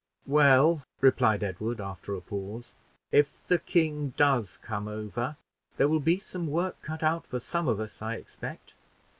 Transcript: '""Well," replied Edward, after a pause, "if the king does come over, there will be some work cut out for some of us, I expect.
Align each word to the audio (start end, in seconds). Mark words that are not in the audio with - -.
'""Well," 0.25 0.83
replied 0.99 1.43
Edward, 1.43 1.79
after 1.79 2.15
a 2.15 2.21
pause, 2.21 2.73
"if 3.11 3.45
the 3.45 3.59
king 3.59 4.15
does 4.17 4.57
come 4.63 4.87
over, 4.87 5.37
there 5.77 5.87
will 5.87 5.99
be 5.99 6.17
some 6.17 6.47
work 6.47 6.81
cut 6.81 7.03
out 7.03 7.27
for 7.27 7.39
some 7.39 7.67
of 7.67 7.79
us, 7.79 8.01
I 8.01 8.15
expect. 8.15 8.73